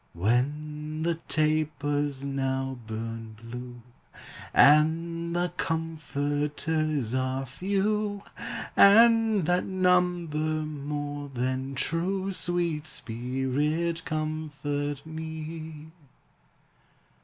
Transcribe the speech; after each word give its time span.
When 0.13 1.03
the 1.03 1.19
tapers 1.27 2.23
now 2.23 2.79
burn 2.87 3.33
blue, 3.39 3.83
And 4.51 5.35
the 5.35 5.53
comforters 5.57 7.13
are 7.13 7.45
few, 7.45 8.23
And 8.75 9.43
that 9.45 9.63
number 9.65 10.37
more 10.39 11.29
than 11.31 11.75
true, 11.75 12.31
Sweet 12.33 12.87
Spirit, 12.87 14.03
comfort 14.03 15.05
me! 15.05 15.91